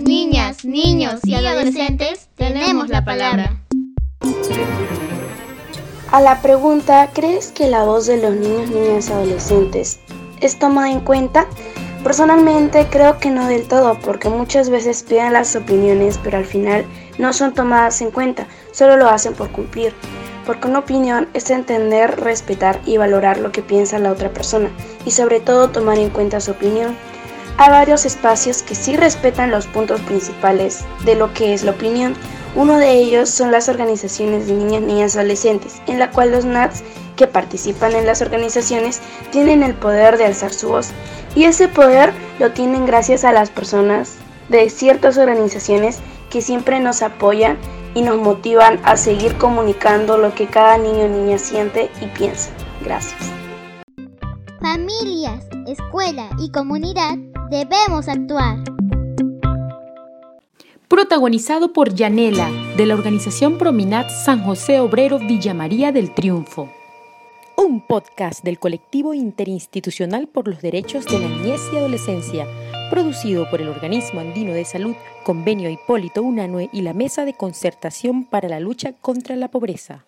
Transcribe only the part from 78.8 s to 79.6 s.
contra la